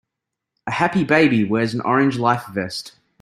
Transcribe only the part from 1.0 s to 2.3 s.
baby wears an orange